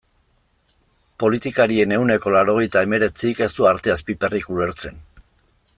[1.23, 4.99] Politikarien ehuneko laurogeita hemeretzik ez du arteaz piperrik ulertzen.